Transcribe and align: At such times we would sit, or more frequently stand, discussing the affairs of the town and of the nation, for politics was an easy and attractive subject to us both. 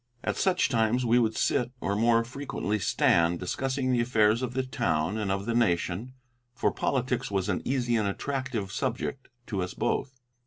At 0.23 0.35
such 0.35 0.67
times 0.67 1.05
we 1.05 1.19
would 1.19 1.37
sit, 1.37 1.73
or 1.79 1.95
more 1.95 2.23
frequently 2.23 2.79
stand, 2.79 3.39
discussing 3.39 3.91
the 3.91 4.01
affairs 4.01 4.41
of 4.41 4.55
the 4.55 4.63
town 4.65 5.15
and 5.15 5.31
of 5.31 5.45
the 5.45 5.53
nation, 5.53 6.13
for 6.55 6.71
politics 6.71 7.29
was 7.29 7.49
an 7.49 7.61
easy 7.65 7.97
and 7.97 8.07
attractive 8.07 8.71
subject 8.71 9.27
to 9.45 9.61
us 9.61 9.75
both. 9.75 10.19